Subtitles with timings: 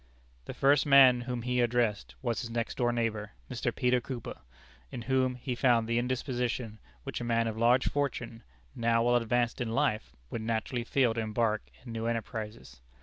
[0.45, 3.71] The first man whom he addressed was his next door neighbor, Mr.
[3.75, 4.37] Peter Cooper,
[4.91, 8.41] in whom he found the indisposition which a man of large fortune
[8.75, 12.81] now well advanced in life would naturally feel to embark in new enterprises.